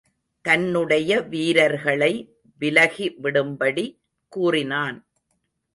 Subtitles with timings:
[0.45, 2.13] தன்னுடைய வீரர்களை
[2.57, 3.85] விலகி விடும்படி
[4.33, 4.97] கூறினான்.